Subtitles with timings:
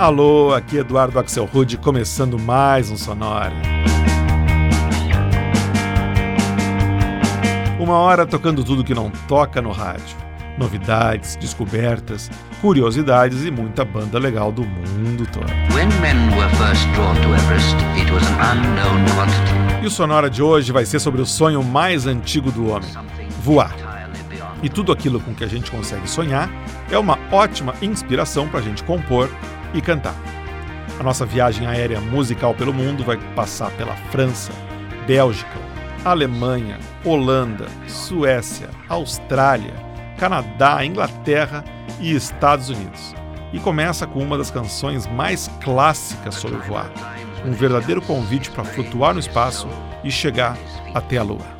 [0.00, 3.52] Alô, aqui Eduardo Axel Rude começando mais um Sonora.
[7.78, 10.16] Uma hora tocando tudo que não toca no rádio.
[10.56, 12.30] Novidades, descobertas,
[12.62, 15.44] curiosidades e muita banda legal do mundo todo.
[19.82, 22.88] E o Sonora de hoje vai ser sobre o sonho mais antigo do homem:
[23.42, 23.76] voar.
[24.62, 26.48] E tudo aquilo com que a gente consegue sonhar
[26.90, 29.28] é uma ótima inspiração para a gente compor
[29.74, 30.14] e cantar.
[30.98, 34.52] A nossa viagem aérea musical pelo mundo vai passar pela França,
[35.06, 35.58] Bélgica,
[36.04, 39.74] Alemanha, Holanda, Suécia, Austrália,
[40.18, 41.64] Canadá, Inglaterra
[41.98, 43.14] e Estados Unidos.
[43.52, 46.90] E começa com uma das canções mais clássicas sobre voar,
[47.44, 49.68] um verdadeiro convite para flutuar no espaço
[50.04, 50.56] e chegar
[50.94, 51.59] até a Lua.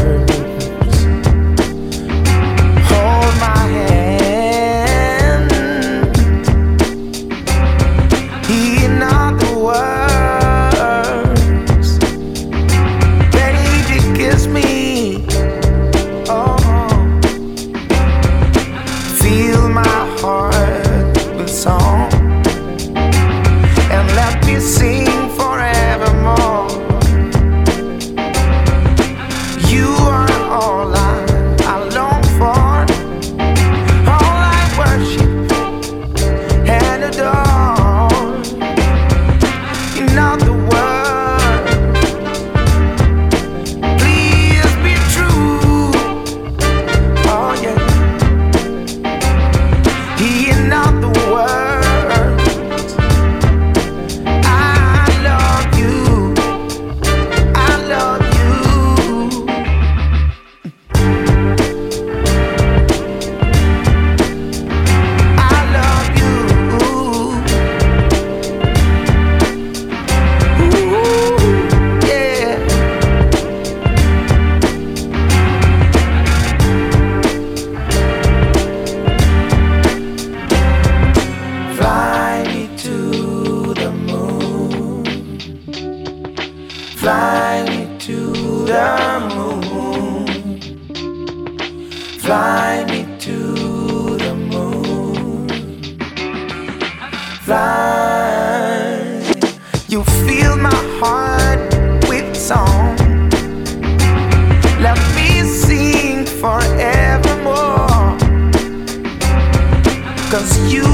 [110.59, 110.90] you.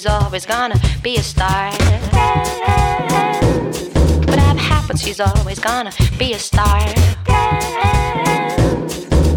[0.00, 1.70] she's always gonna be a star.
[4.24, 6.80] Whatever happens, she's always gonna be a star.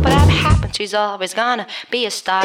[0.04, 2.44] Whatever happens, she's always gonna be a star.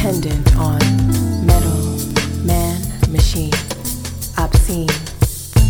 [0.00, 0.78] dependent on
[1.44, 1.98] metal,
[2.42, 2.80] man,
[3.12, 3.52] machine,
[4.38, 4.86] obscene,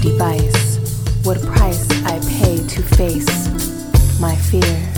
[0.01, 0.79] device,
[1.25, 3.49] what price I pay to face
[4.21, 4.90] my fear.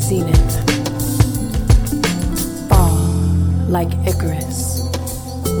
[0.00, 0.54] Zenith,
[2.68, 2.96] fall
[3.68, 4.80] like Icarus.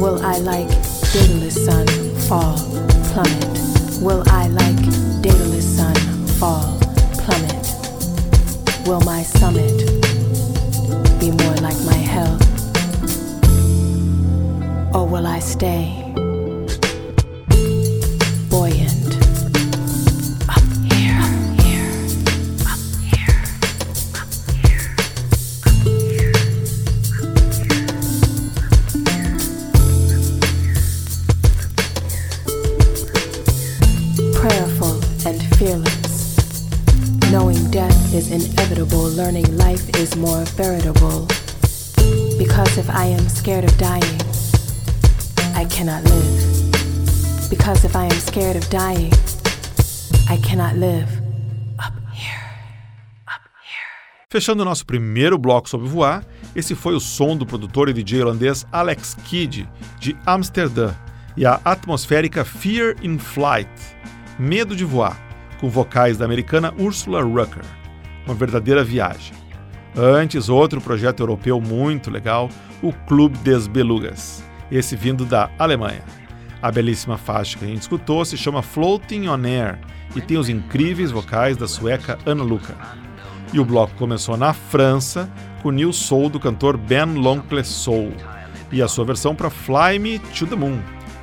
[0.00, 0.68] Will I like
[1.12, 1.86] Daedalus sun
[2.28, 2.56] fall,
[3.12, 3.58] plummet?
[4.00, 4.80] Will I like
[5.20, 5.94] Daedalus sun
[6.38, 6.78] fall,
[7.22, 7.66] plummet?
[8.86, 9.78] Will my summit
[11.20, 12.38] be more like my hell?
[14.94, 16.02] Or will I stay
[18.48, 18.99] buoyant
[50.70, 51.22] Cannot live
[51.78, 52.38] up here.
[53.26, 54.28] Up here.
[54.30, 56.24] Fechando o nosso primeiro bloco sobre voar,
[56.54, 60.92] esse foi o som do produtor e DJ holandês Alex Kidd, de Amsterdã,
[61.36, 63.70] e a atmosférica Fear in Flight,
[64.38, 65.16] Medo de Voar,
[65.60, 67.64] com vocais da americana Ursula Rucker.
[68.24, 69.34] Uma verdadeira viagem.
[69.96, 72.48] Antes, outro projeto europeu muito legal,
[72.80, 76.04] o Club des Belugas, esse vindo da Alemanha.
[76.62, 79.78] A belíssima faixa que a gente escutou se chama Floating on Air
[80.14, 82.74] e tem os incríveis vocais da sueca Anna Luca.
[83.52, 85.30] E o bloco começou na França
[85.62, 88.12] com New Soul do cantor Ben L'Oncle Soul
[88.72, 90.78] e a sua versão para Fly Me to the Moon,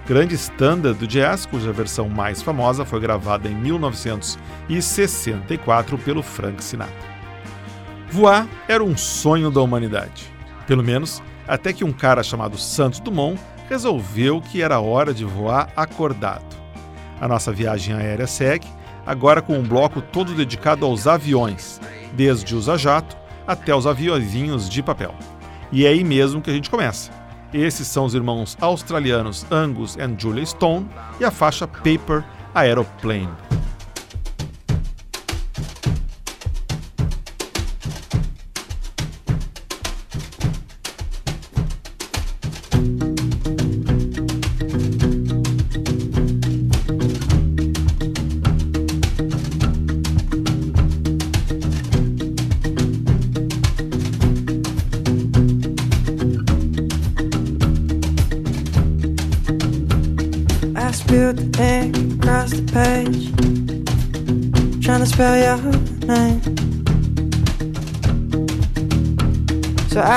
[0.06, 7.18] grande standard do jazz cuja versão mais famosa foi gravada em 1964 pelo Frank Sinatra.
[8.10, 10.30] Voar era um sonho da humanidade,
[10.66, 13.40] pelo menos até que um cara chamado Santos Dumont
[13.70, 16.56] resolveu que era hora de voar acordado.
[17.20, 18.68] A nossa viagem aérea segue,
[19.08, 21.80] agora com um bloco todo dedicado aos aviões,
[22.14, 25.16] desde os a jato até os aviãozinhos de papel.
[25.72, 27.10] E é aí mesmo que a gente começa.
[27.54, 30.88] Esses são os irmãos australianos Angus e Julia Stone
[31.20, 32.24] e a faixa Paper
[32.54, 33.30] Aeroplane.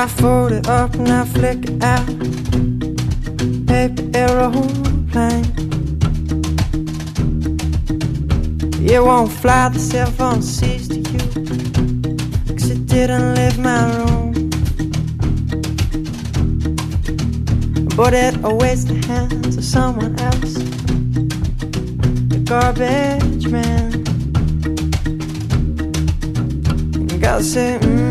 [0.01, 2.07] I fold it up and I flick it out.
[3.67, 5.45] Paper aeroplane.
[8.83, 11.19] It won't fly, the cell phone sees to you.
[12.49, 14.33] Cause it didn't leave my room.
[17.95, 20.55] But it awaits the hands of someone else.
[22.31, 23.93] The garbage man.
[27.07, 27.79] You gotta say.
[27.83, 28.10] Mm,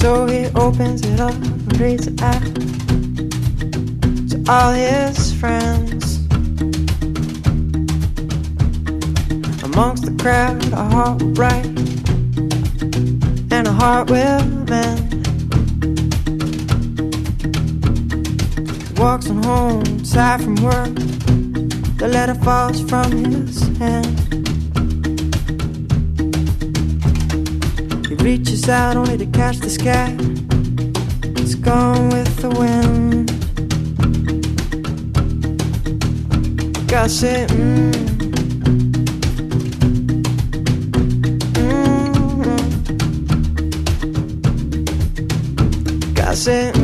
[0.00, 2.40] So he opens it up and reads it out
[4.30, 6.18] to all his friends.
[9.64, 11.66] Amongst the crowd, a heart will bright
[13.50, 15.26] and a heart will mend.
[18.86, 20.94] He walks on home, tired from work.
[21.98, 24.27] The letter falls from his hand.
[28.20, 30.16] Reaches out only to catch the sky.
[31.40, 32.98] It's gone with the wind.
[37.08, 37.92] Say, mmm.
[41.54, 41.94] Mm.
[46.14, 46.77] Gotta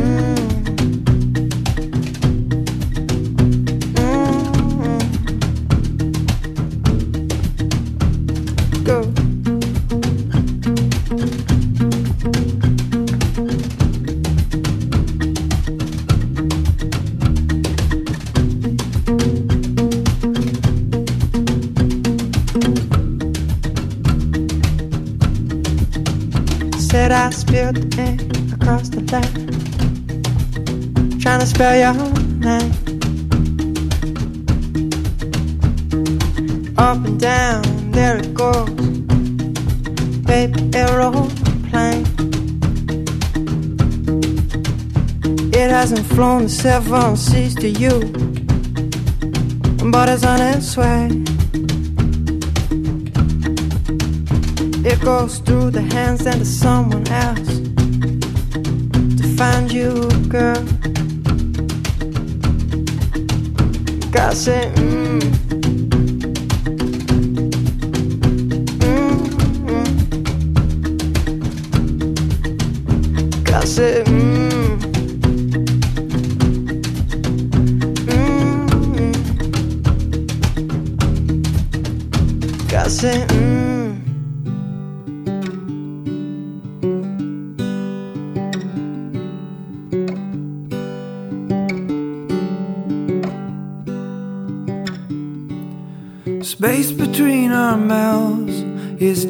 [46.34, 48.00] flown the seven seas to you,
[49.90, 51.06] but it's on its way.
[54.84, 57.60] It goes through the hands and to someone else
[59.18, 60.62] to find you, girl.
[64.10, 65.43] Gotta say, mmm.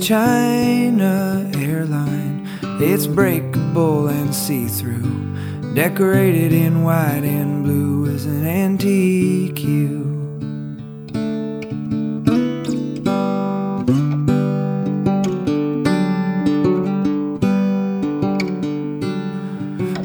[0.05, 2.47] China Airline.
[2.79, 10.05] It's breakable and see through, decorated in white and blue as an antique hue.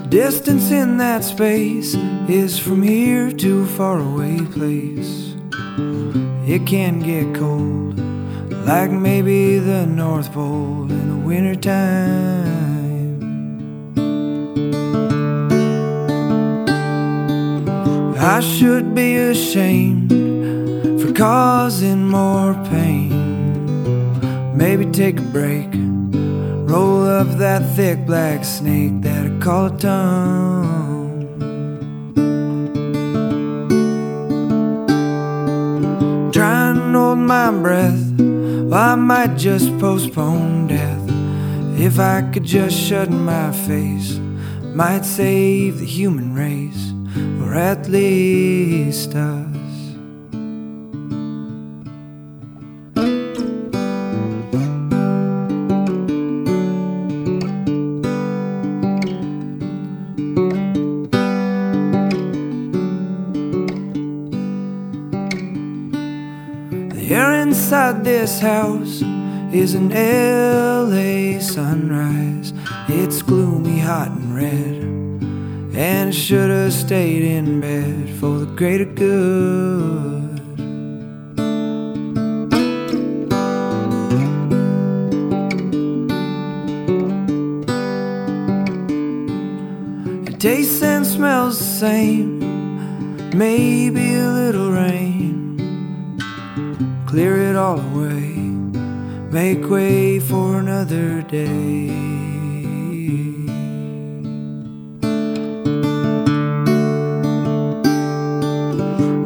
[0.08, 1.96] Distance in that space
[2.30, 5.36] is from here to faraway place.
[6.48, 8.00] It can get cold,
[8.70, 13.18] like maybe the North Pole in the wintertime.
[18.16, 20.12] I should be ashamed
[21.02, 23.10] for causing more pain.
[24.56, 25.70] Maybe take a break,
[26.70, 31.26] roll up that thick black snake that I call a tongue.
[36.32, 38.09] Trying to hold my breath,
[38.90, 41.08] I might just postpone death.
[41.80, 44.18] If I could just shut my face,
[44.74, 46.92] might save the human race,
[47.40, 49.59] or at least us.
[68.40, 69.02] House
[69.54, 72.54] is an LA sunrise.
[72.88, 74.76] It's gloomy, hot, and red.
[75.76, 80.40] And I should have stayed in bed for the greater good.
[90.28, 92.40] It tastes and smells the same.
[93.38, 94.69] Maybe a little
[99.32, 101.90] make way for another day.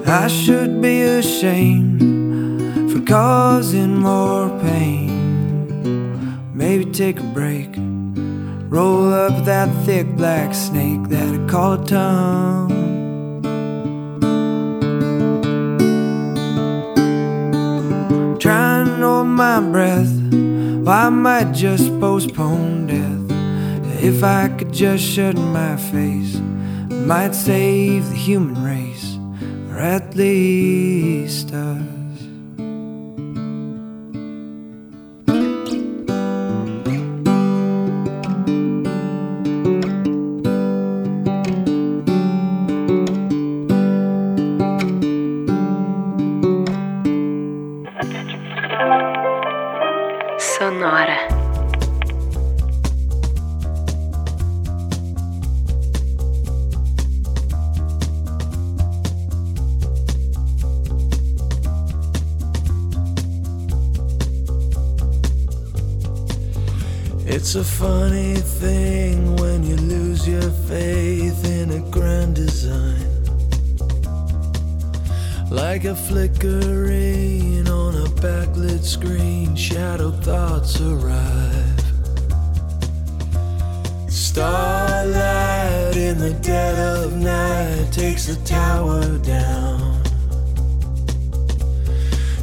[0.05, 2.01] I should be ashamed
[2.91, 5.09] for causing more pain.
[6.53, 7.69] Maybe take a break,
[8.69, 12.72] roll up that thick black snake that I call a tongue.
[21.23, 24.03] Might just postpone death.
[24.03, 26.35] If I could just shut my face,
[26.89, 29.17] might save the human race,
[29.71, 31.93] or at least us.
[50.37, 51.12] Sonora.
[67.55, 73.05] It's a funny thing when you lose your faith in a grand design.
[75.51, 81.79] Like a flickering on a backlit screen, shadow thoughts arrive.
[84.09, 90.01] Starlight in the dead of night takes the tower down.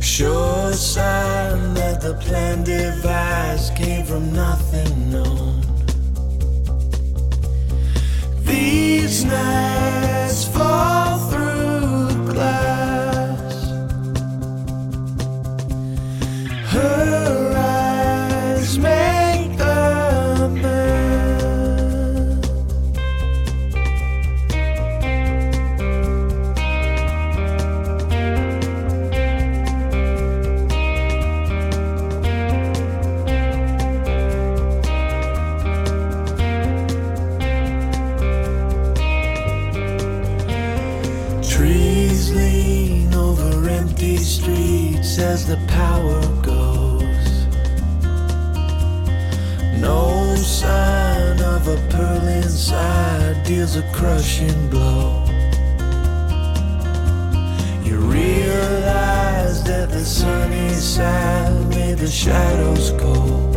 [0.01, 4.60] Sure sign that the plan devised came from nothing
[54.01, 55.23] crushing blow.
[57.85, 63.50] You realize that the sunny side made the shadows cold.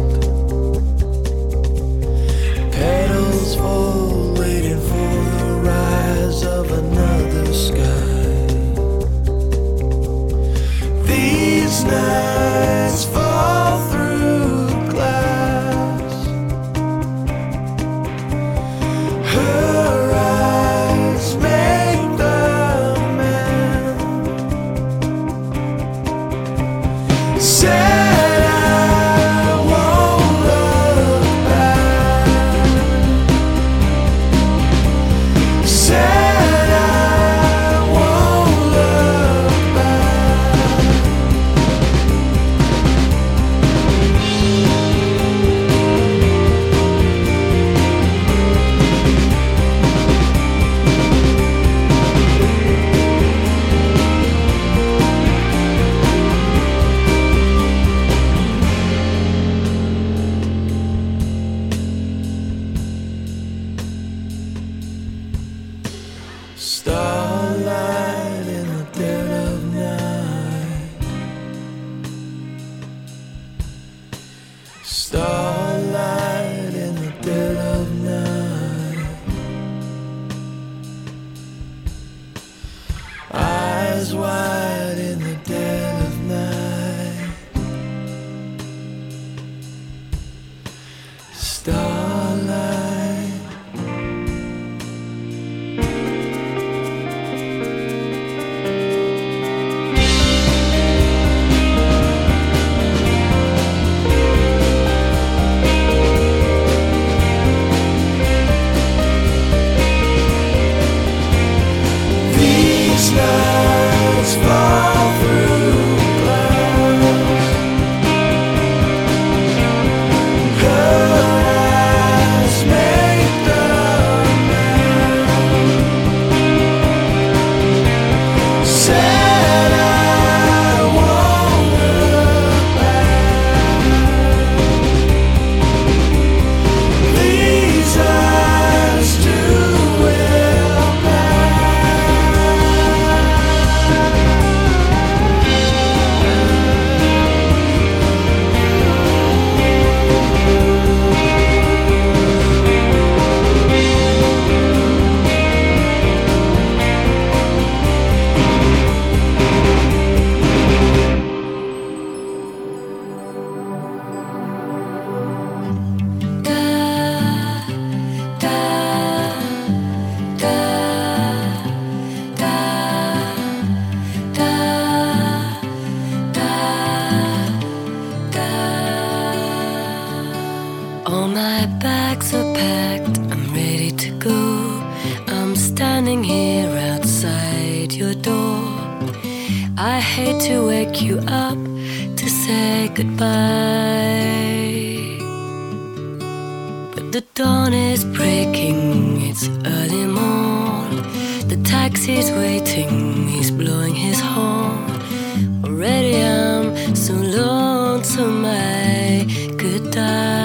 [208.13, 209.26] to my
[209.58, 210.43] good time.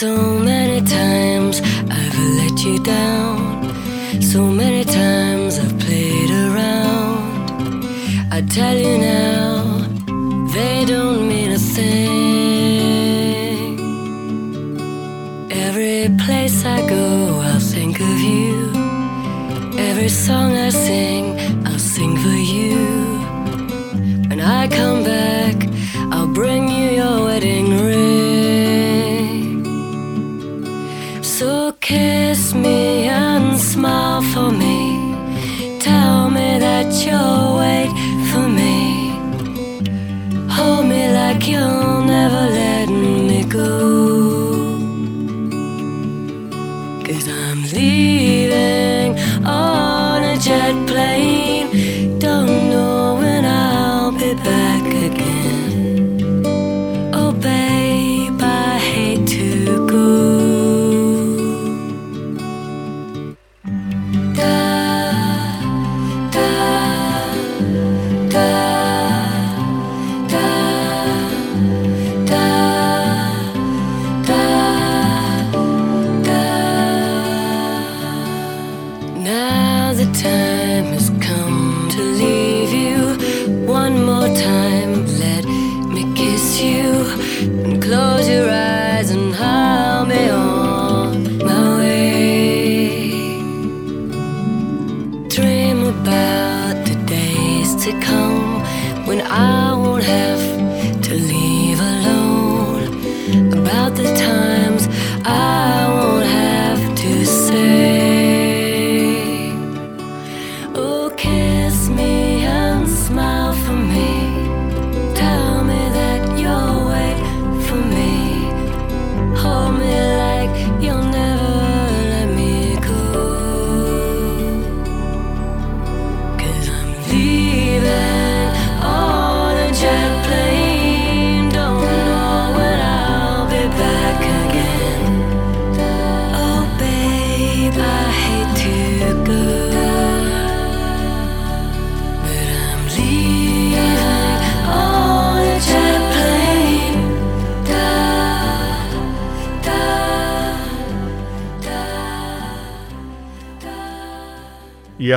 [0.00, 3.70] So many times I've let you down.
[4.20, 7.52] So many times I've played around.
[8.32, 9.86] I tell you now,
[10.52, 12.08] they don't mean a thing.
[15.52, 18.72] Every place I go, I'll think of you.
[19.78, 22.74] Every song I sing, I'll sing for you.
[24.28, 25.03] When I come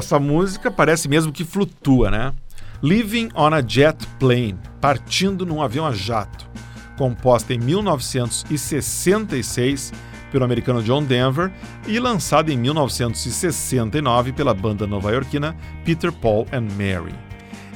[0.07, 2.33] essa música parece mesmo que flutua, né?
[2.81, 6.49] Living on a Jet Plane, partindo num avião a jato,
[6.97, 9.91] composta em 1966
[10.31, 11.51] pelo americano John Denver
[11.85, 17.13] e lançada em 1969 pela banda nova-iorquina Peter Paul and Mary.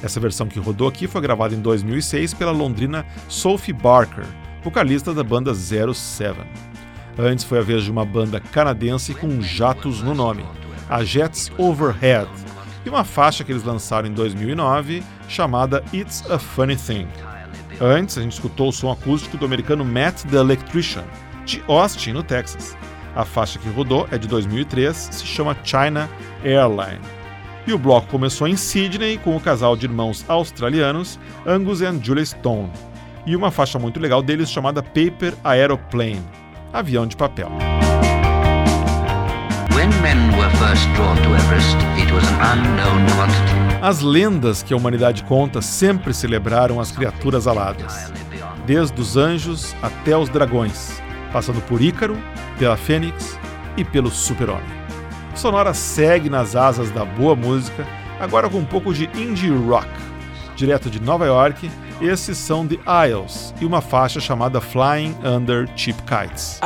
[0.02, 4.24] Essa versão que rodou aqui foi gravada em 2006 pela londrina Sophie Barker,
[4.64, 6.46] vocalista da banda Zero Seven.
[7.18, 10.42] Antes foi a vez de uma banda canadense com jatos no nome,
[10.92, 12.28] a Jets Overhead,
[12.84, 17.08] e uma faixa que eles lançaram em 2009 chamada It's a Funny Thing.
[17.80, 21.04] Antes, a gente escutou o som acústico do americano Matt the Electrician,
[21.46, 22.76] de Austin, no Texas.
[23.16, 26.10] A faixa que rodou é de 2003, se chama China
[26.44, 27.00] Airline.
[27.66, 32.26] E o bloco começou em Sydney com o casal de irmãos australianos Angus e Julia
[32.26, 32.70] Stone,
[33.24, 36.22] e uma faixa muito legal deles chamada Paper Aeroplane,
[36.70, 37.50] avião de papel.
[43.80, 48.12] As lendas que a humanidade conta sempre celebraram as criaturas aladas,
[48.66, 51.00] desde os anjos até os dragões,
[51.32, 52.16] passando por Ícaro,
[52.58, 53.38] pela Fênix
[53.76, 54.82] e pelo Super-Homem.
[55.34, 57.86] Sonora segue nas asas da boa música,
[58.20, 59.88] agora com um pouco de indie rock.
[60.54, 65.98] Direto de Nova York, esses são The Isles e uma faixa chamada Flying Under Cheap
[66.02, 66.58] Kites.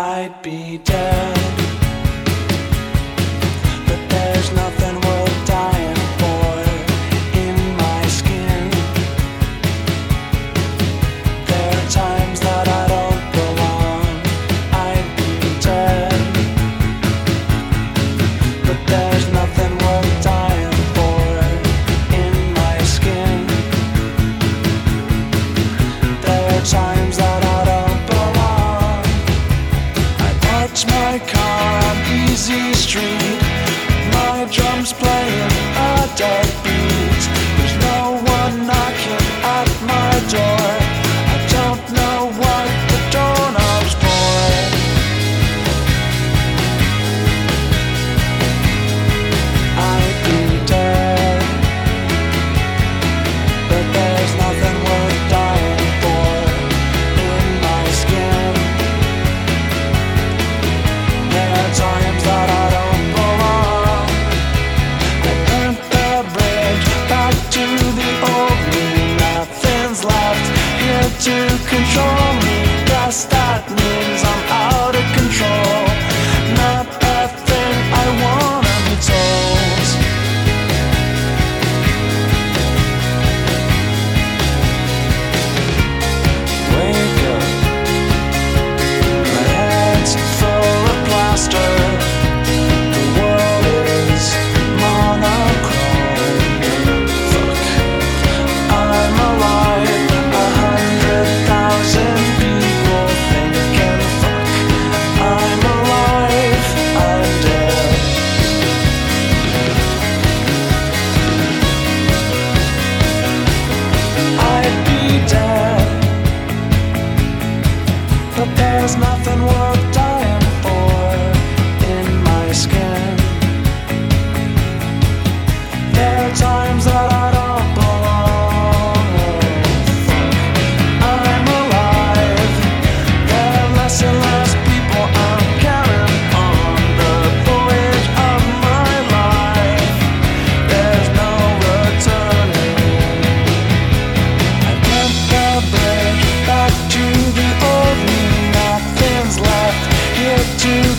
[150.67, 150.96] to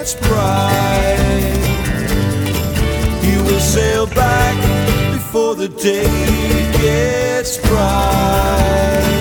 [0.00, 1.60] gets bright.
[3.22, 4.56] You will sail back
[5.12, 6.06] before the day
[6.80, 9.19] gets bright.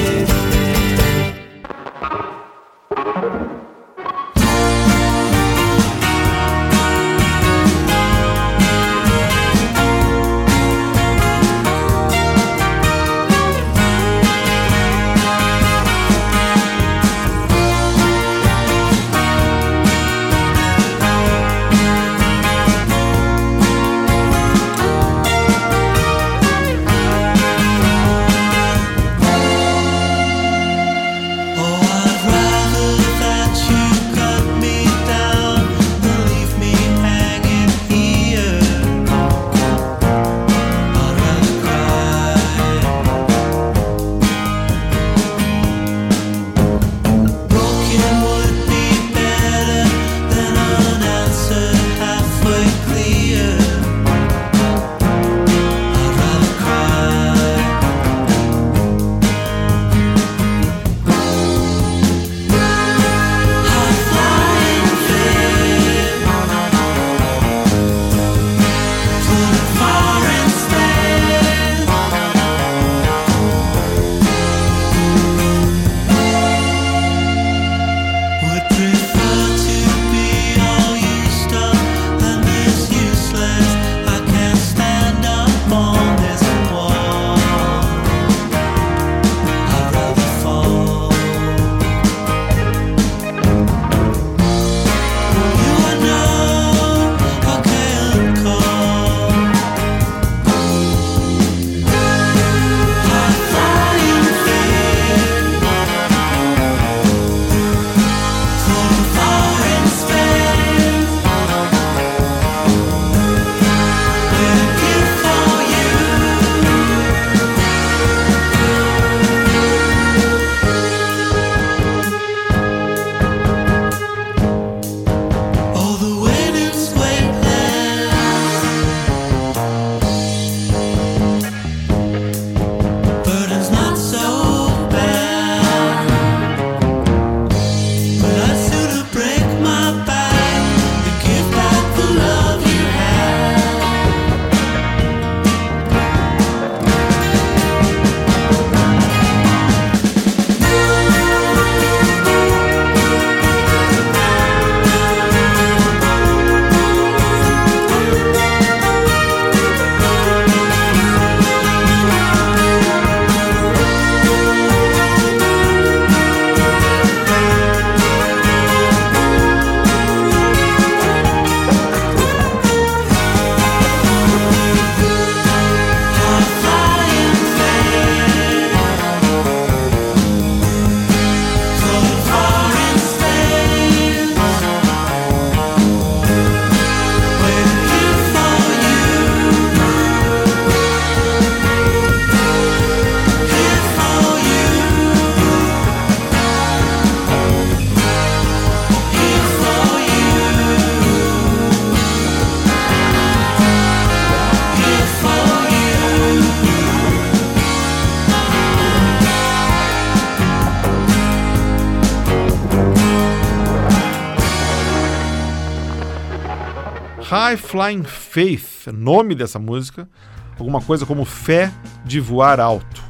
[217.29, 220.09] High Flying Faith, nome dessa música,
[220.57, 221.71] alguma coisa como Fé
[222.03, 223.03] de Voar Alto,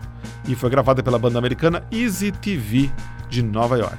[0.45, 2.91] e foi gravada pela banda americana Easy TV
[3.29, 3.97] de Nova York.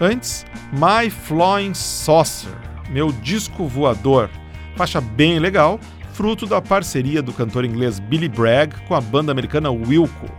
[0.00, 2.52] Antes, My Flying Saucer,
[2.88, 4.30] Meu Disco Voador,
[4.76, 5.80] faixa bem legal,
[6.12, 10.30] fruto da parceria do cantor inglês Billy Bragg com a banda americana Wilco.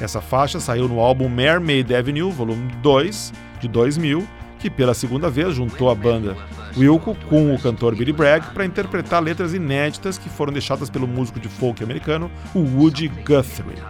[0.00, 4.26] Essa faixa saiu no álbum Mermaid Avenue, volume 2, de 2000,
[4.60, 6.36] que pela segunda vez juntou a banda
[6.76, 11.40] Wilco com o cantor Billy Bragg para interpretar letras inéditas que foram deixadas pelo músico
[11.40, 13.82] de folk americano Woody Guthrie.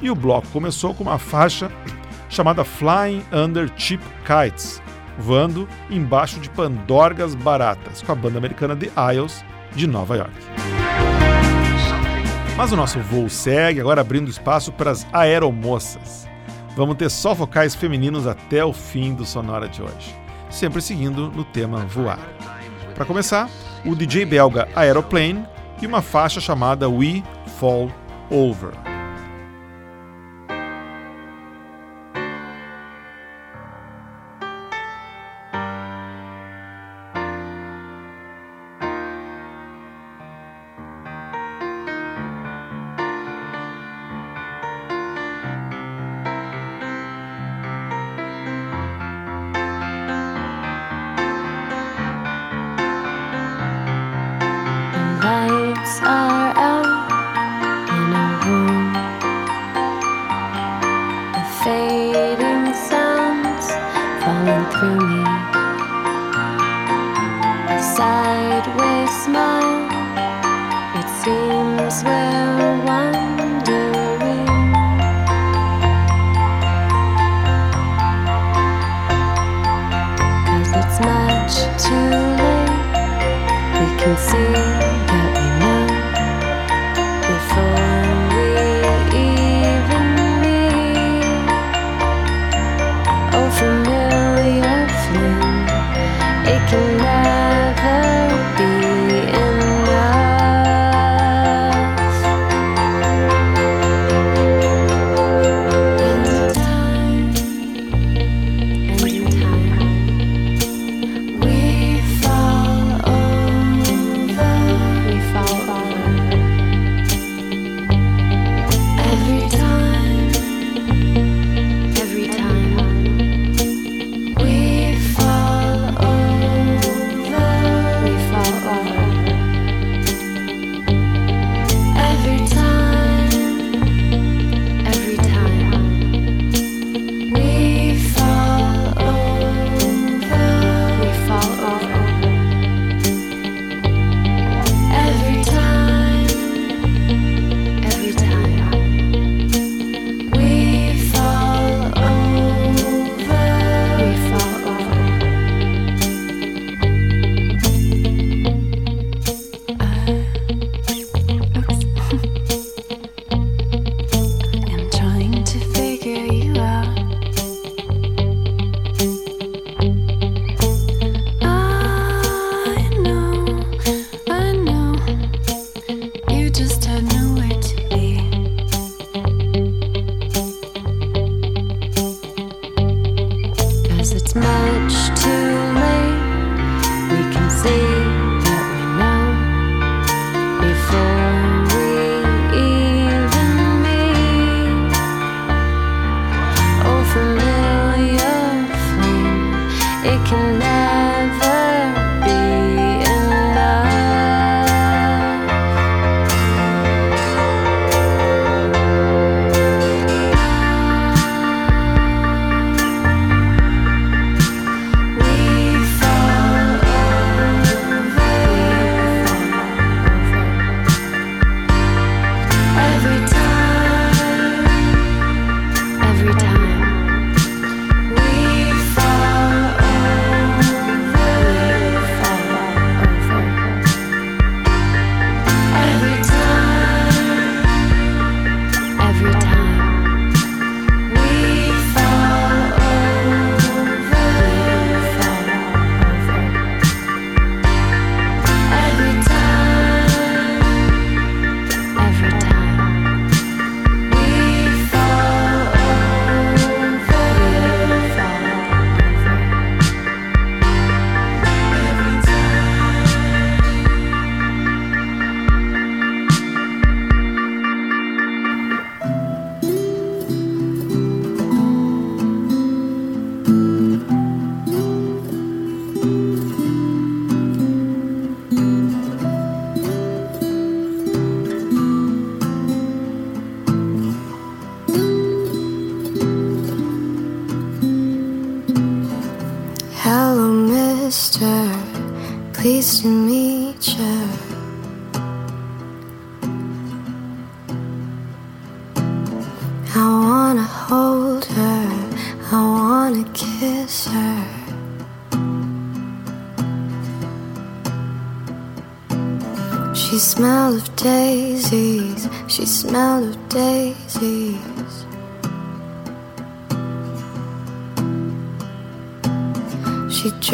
[0.00, 1.70] E o bloco começou com uma faixa
[2.28, 4.80] chamada Flying Under Cheap Kites,
[5.18, 9.44] voando embaixo de pandorgas baratas, com a banda americana The Isles
[9.74, 10.34] de Nova York.
[12.56, 16.26] Mas o nosso voo segue, agora abrindo espaço para as aeromoças.
[16.76, 20.14] Vamos ter só vocais femininos até o fim do Sonora de hoje,
[20.50, 22.20] sempre seguindo no tema voar.
[22.94, 23.48] Para começar,
[23.82, 25.42] o DJ belga Aeroplane
[25.80, 27.22] e uma faixa chamada We
[27.58, 27.90] Fall
[28.28, 28.95] Over.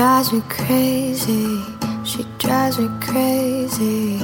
[0.03, 1.63] drives me crazy.
[2.05, 4.19] She drives me crazy.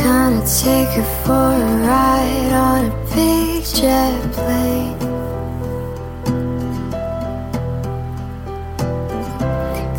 [0.00, 4.98] Gonna take her for a ride on a big jet plane.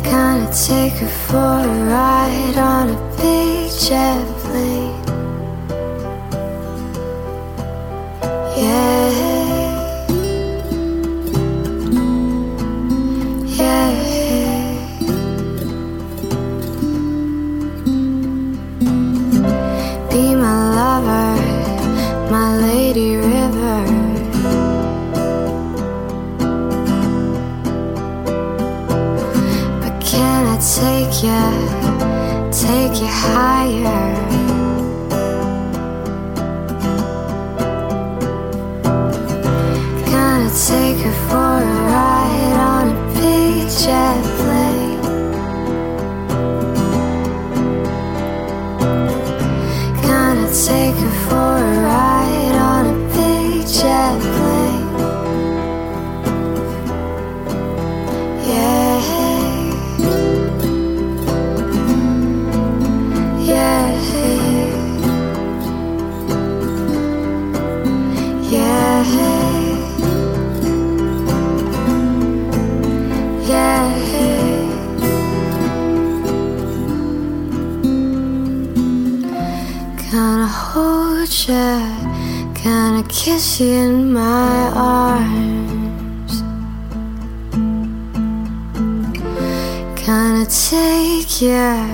[0.02, 4.39] Gonna take her for a ride on a big jet plane.
[83.60, 86.42] empty in my arms.
[90.06, 91.89] Gonna take you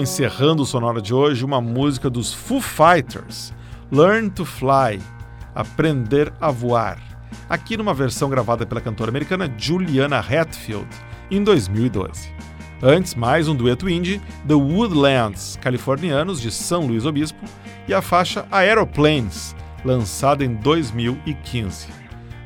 [0.00, 3.52] Encerrando o sonora de hoje, uma música dos Foo Fighters,
[3.92, 4.98] Learn to Fly,
[5.54, 6.98] Aprender a Voar,
[7.50, 10.88] aqui numa versão gravada pela cantora americana Juliana Hatfield,
[11.30, 12.32] em 2012.
[12.82, 17.44] Antes, mais um dueto indie, The Woodlands, californianos de São Luís Obispo,
[17.86, 21.88] e a faixa Aeroplanes, lançada em 2015.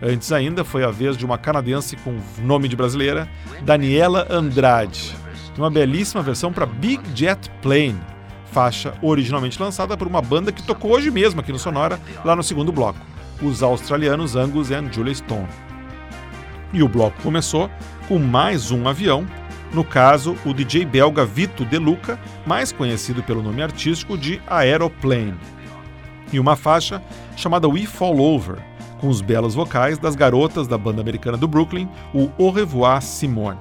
[0.03, 3.29] Antes ainda foi a vez de uma canadense com nome de brasileira,
[3.63, 5.15] Daniela Andrade,
[5.61, 8.01] uma belíssima versão para Big Jet Plane,
[8.53, 12.43] faixa originalmente lançada por uma banda que tocou hoje mesmo aqui no Sonora, lá no
[12.43, 12.99] segundo bloco,
[13.43, 15.49] os australianos Angus and Julia Stone.
[16.73, 17.71] E o bloco começou
[18.09, 19.27] com mais um avião,
[19.73, 25.35] no caso o DJ belga Vito De Luca, mais conhecido pelo nome artístico de Aeroplane,
[26.33, 27.03] e uma faixa
[27.37, 28.57] chamada We Fall Over,
[29.01, 33.59] com os belos vocais das garotas da banda americana do Brooklyn, o Au Revoir Simone.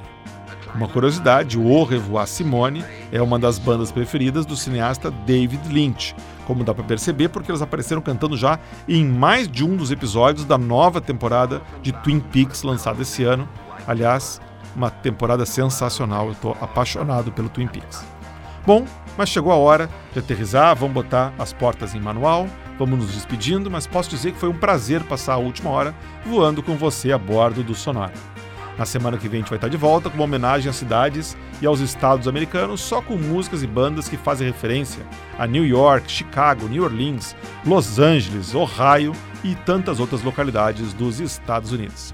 [0.75, 6.15] Uma curiosidade, o Au Revoir Simone é uma das bandas preferidas do cineasta David Lynch,
[6.45, 10.45] como dá para perceber porque eles apareceram cantando já em mais de um dos episódios
[10.45, 13.47] da nova temporada de Twin Peaks lançada esse ano.
[13.85, 14.41] Aliás,
[14.75, 18.03] uma temporada sensacional, eu estou apaixonado pelo Twin Peaks.
[18.65, 18.85] Bom,
[19.17, 22.47] Mas chegou a hora de aterrizar, vamos botar as portas em manual,
[22.79, 25.93] vamos nos despedindo, mas posso dizer que foi um prazer passar a última hora
[26.25, 28.32] voando com você a bordo do Sonora.
[28.77, 31.37] Na semana que vem a gente vai estar de volta com uma homenagem às cidades
[31.61, 35.05] e aos estados americanos, só com músicas e bandas que fazem referência
[35.37, 39.13] a New York, Chicago, New Orleans, Los Angeles, Ohio
[39.43, 42.13] e tantas outras localidades dos Estados Unidos.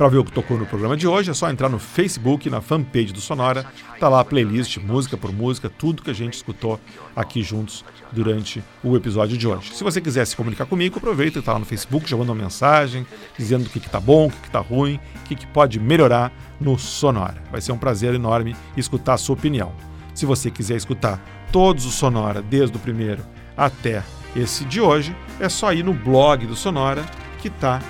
[0.00, 2.62] Para ver o que tocou no programa de hoje, é só entrar no Facebook, na
[2.62, 3.66] fanpage do Sonora.
[3.98, 6.80] Tá lá a playlist, música por música, tudo que a gente escutou
[7.14, 9.74] aqui juntos durante o episódio de hoje.
[9.74, 12.42] Se você quiser se comunicar comigo, aproveita e tá lá no Facebook, já manda uma
[12.42, 15.46] mensagem dizendo o que, que tá bom, o que, que tá ruim, o que, que
[15.46, 17.36] pode melhorar no Sonora.
[17.52, 19.70] Vai ser um prazer enorme escutar a sua opinião.
[20.14, 21.22] Se você quiser escutar
[21.52, 23.22] todos os Sonora, desde o primeiro
[23.54, 24.02] até
[24.34, 27.04] esse de hoje, é só ir no blog do Sonora,
[27.42, 27.82] que tá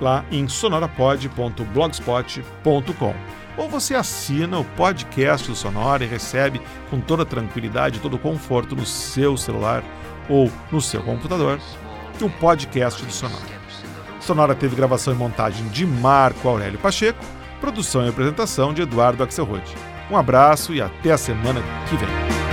[0.00, 3.14] lá em sonorapod.blogspot.com.
[3.56, 8.84] Ou você assina o podcast do Sonora e recebe com toda tranquilidade, todo conforto no
[8.84, 9.82] seu celular
[10.28, 11.58] ou no seu computador
[12.24, 13.56] o podcast do Sonora.
[14.20, 17.24] Sonora teve gravação e montagem de Marco Aurélio Pacheco,
[17.60, 19.64] produção e apresentação de Eduardo Axelrod.
[20.10, 22.45] Um abraço e até a semana que vem.